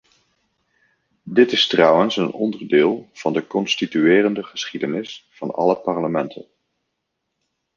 Dit 1.29 1.51
is 1.51 1.67
trouwens 1.67 2.17
een 2.17 2.31
onderdeel 2.31 3.09
van 3.13 3.33
de 3.33 3.47
constituerende 3.47 4.43
geschiedenis 4.43 5.27
van 5.31 5.51
alle 5.53 5.75
parlementen. 5.75 6.45